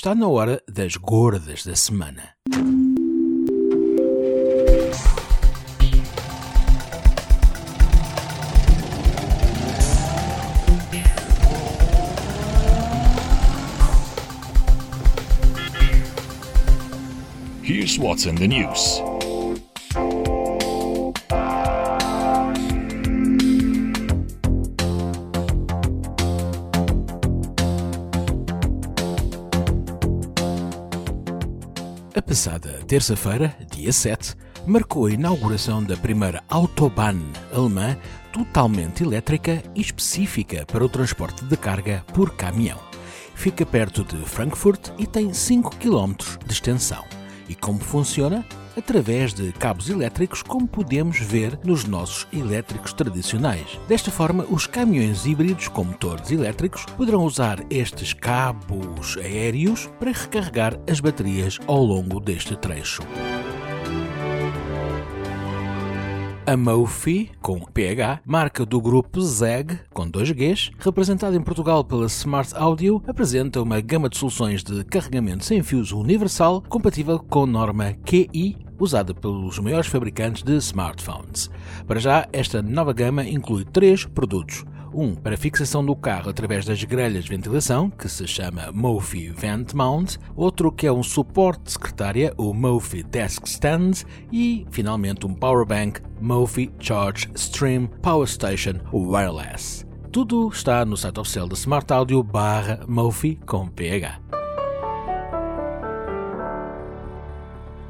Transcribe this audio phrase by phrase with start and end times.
[0.00, 2.34] está na hora das gordas da semana.
[17.62, 19.09] Here's what's in the news.
[32.30, 37.18] Passada terça-feira, dia 7, marcou a inauguração da primeira Autobahn
[37.52, 37.96] alemã
[38.32, 42.78] totalmente elétrica e específica para o transporte de carga por caminhão.
[43.34, 46.14] Fica perto de Frankfurt e tem 5 km
[46.46, 47.04] de extensão.
[47.50, 48.46] E como funciona?
[48.78, 53.76] Através de cabos elétricos, como podemos ver nos nossos elétricos tradicionais.
[53.88, 60.78] Desta forma, os caminhões híbridos com motores elétricos poderão usar estes cabos aéreos para recarregar
[60.88, 63.02] as baterias ao longo deste trecho.
[66.50, 72.06] A Mofi, com PH, marca do grupo ZEG, com dois Gs, representada em Portugal pela
[72.06, 77.92] Smart Audio, apresenta uma gama de soluções de carregamento sem fios universal compatível com norma
[78.04, 81.48] QI, usada pelos maiores fabricantes de smartphones.
[81.86, 86.82] Para já, esta nova gama inclui três produtos um para fixação do carro através das
[86.84, 92.32] grelhas de ventilação, que se chama Mofi Vent Mount, outro que é um suporte secretária,
[92.36, 99.86] o Mofi Desk Stand, e finalmente um powerbank Mofi Charge Stream Power Station Wireless.
[100.12, 104.39] Tudo está no site oficial da Smart Audio barra Mofi com PH.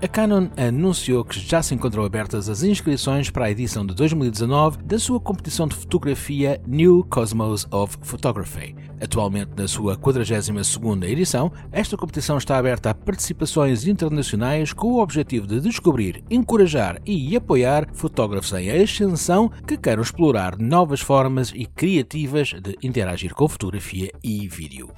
[0.02, 4.78] A Canon anunciou que já se encontram abertas as inscrições para a edição de 2019
[4.78, 8.74] da sua competição de fotografia New Cosmos of Photography.
[8.98, 15.46] Atualmente na sua 42ª edição, esta competição está aberta a participações internacionais com o objetivo
[15.46, 22.55] de descobrir, encorajar e apoiar fotógrafos em ascensão que queiram explorar novas formas e criativas
[22.55, 24.89] de interagir com fotografia e vídeo.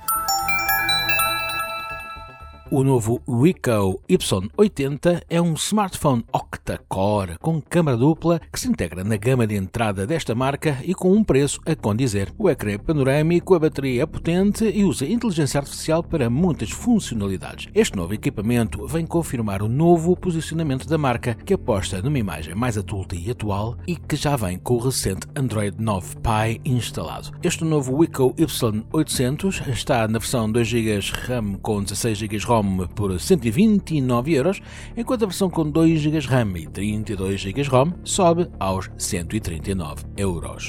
[2.75, 9.19] O novo Ricoh Y80 é um smartphone octa-core com câmara dupla que se integra na
[9.19, 12.33] gama de entrada desta marca e com um preço a condizer.
[12.39, 17.69] O ecrã é panorâmico, a bateria é potente e usa inteligência artificial para muitas funcionalidades.
[17.75, 22.79] Este novo equipamento vem confirmar o novo posicionamento da marca, que aposta numa imagem mais
[22.79, 27.33] adulta e atual e que já vem com o recente Android 9 Pie instalado.
[27.43, 32.87] Este novo Ricoh Y800 está na versão 2 GB RAM com 16 GB ROM ROM
[32.95, 34.61] por 129 euros,
[34.97, 40.69] enquanto a versão com 2 GB RAM e 32 GB ROM sobe aos 139 euros.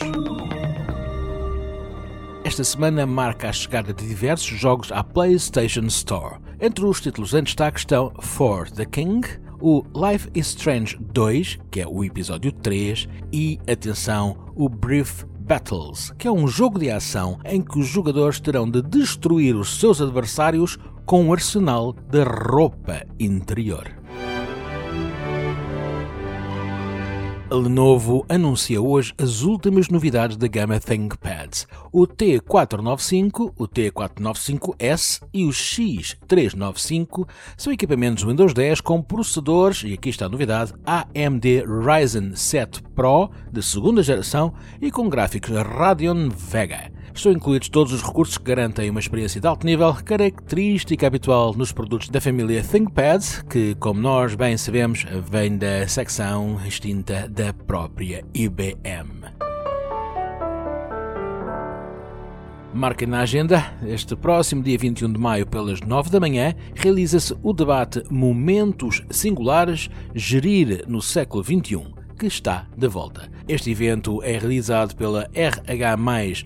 [2.43, 6.39] Esta semana marca a chegada de diversos jogos à PlayStation Store.
[6.59, 9.25] Entre os títulos em destaque estão For the King,
[9.61, 16.11] o Life is Strange 2, que é o episódio 3, e, atenção, o Brief Battles,
[16.17, 20.01] que é um jogo de ação em que os jogadores terão de destruir os seus
[20.01, 24.03] adversários com um arsenal de roupa interior.
[27.49, 31.67] A Lenovo anuncia hoje as últimas novidades da gama ThinkPads.
[31.91, 40.09] O T495, o T495S e o X395 são equipamentos Windows 10 com processadores, e aqui
[40.09, 46.92] está a novidade, AMD Ryzen 7 Pro de segunda geração e com gráficos Radeon Vega.
[47.15, 51.71] Estão incluídos todos os recursos que garantem uma experiência de alto nível, característica habitual nos
[51.71, 58.25] produtos da família ThinkPad, que, como nós bem sabemos, vem da secção extinta da própria
[58.33, 59.31] IBM.
[62.73, 67.53] Marquem na agenda, este próximo dia 21 de maio, pelas 9 da manhã, realiza-se o
[67.53, 73.29] debate Momentos Singulares Gerir no século XXI que está de volta.
[73.49, 75.97] Este evento é realizado pela RH,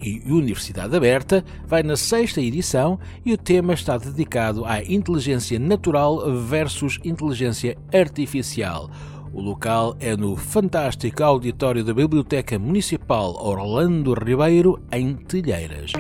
[0.02, 6.32] e Universidade Aberta, vai na sexta edição e o tema está dedicado à inteligência natural
[6.34, 8.90] versus inteligência artificial.
[9.32, 15.92] O local é no fantástico auditório da Biblioteca Municipal Orlando Ribeiro, em Telheiras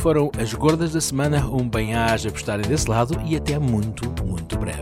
[0.00, 4.58] Foram as gordas da semana, um bem-aja por estarem desse lado e até muito, muito
[4.58, 4.79] breve.